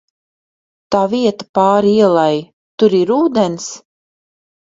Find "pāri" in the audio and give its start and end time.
1.59-1.91